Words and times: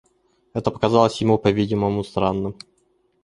Это 0.55 0.71
показалось 0.71 1.21
ему, 1.21 1.37
по-видимому, 1.37 2.03
странным. 2.03 2.55